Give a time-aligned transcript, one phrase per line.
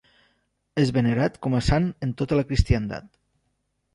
[0.83, 3.13] És venerat com a sant en tota la cristiandat.